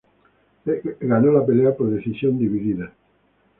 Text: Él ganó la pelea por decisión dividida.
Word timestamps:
Él 0.65 0.97
ganó 1.01 1.31
la 1.31 1.45
pelea 1.45 1.77
por 1.77 1.91
decisión 1.91 2.39
dividida. 2.39 2.91